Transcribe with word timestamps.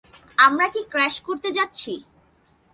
আমরা 0.37 0.67
কি 0.73 0.81
ক্র্যাশ 0.89 1.15
করতে 1.21 1.49
যাচ্ছি! 1.51 1.93